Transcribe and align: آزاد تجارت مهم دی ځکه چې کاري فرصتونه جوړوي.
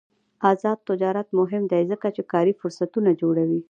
آزاد 0.51 0.79
تجارت 0.89 1.27
مهم 1.39 1.63
دی 1.71 1.81
ځکه 1.91 2.07
چې 2.15 2.21
کاري 2.31 2.53
فرصتونه 2.61 3.09
جوړوي. 3.21 3.59